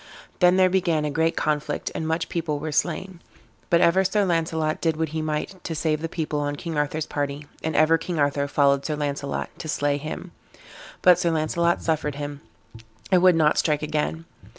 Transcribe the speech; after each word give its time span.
Then 0.39 0.55
there 0.57 0.67
began 0.67 1.05
a 1.05 1.11
great 1.11 1.35
conflict, 1.37 1.91
and 1.93 2.07
much 2.07 2.27
people 2.27 2.57
were 2.57 2.71
slain; 2.71 3.21
but 3.69 3.81
ever 3.81 4.03
Sir 4.03 4.25
Launcelot 4.25 4.81
did 4.81 4.97
what 4.97 5.09
he 5.09 5.21
might 5.21 5.63
to 5.63 5.75
save 5.75 6.01
the 6.01 6.09
people 6.09 6.39
on 6.39 6.55
King 6.55 6.75
Arthur's 6.75 7.05
party, 7.05 7.45
and 7.63 7.75
ever 7.75 7.99
King 7.99 8.17
Arthur 8.17 8.47
followed 8.47 8.83
Sir 8.83 8.95
Launcelot 8.95 9.49
to 9.59 9.67
slay 9.67 9.97
him; 9.97 10.31
but 11.03 11.19
Sir 11.19 11.29
Launcelot 11.29 11.83
suffered 11.83 12.15
him, 12.15 12.41
and 13.11 13.21
would 13.21 13.35
not 13.35 13.59
strike 13.59 13.83
again. 13.83 14.25